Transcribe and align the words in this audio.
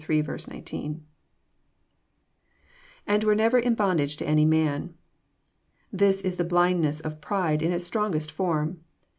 lAnd 0.09 1.03
were 3.23 3.35
never 3.35 3.59
in 3.59 3.75
bondage 3.75 4.15
to 4.15 4.27
any 4.27 4.45
man.] 4.45 4.95
This 5.93 6.21
is 6.23 6.37
the 6.37 6.43
blind 6.43 6.81
ness 6.81 6.99
of 7.01 7.21
pride 7.21 7.61
in 7.61 7.71
its 7.71 7.85
strongest 7.85 8.31
form. 8.31 8.79